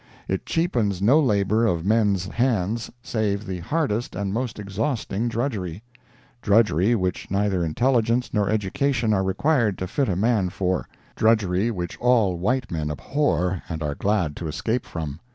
[0.27, 7.29] It cheapens no labor of men's hands save the hardest and most exhausting drudgery—drudgery which
[7.29, 12.89] neither intelligence nor education are required to fit a man for—drudgery which all white men
[12.89, 15.19] abhor and are glad to escape from.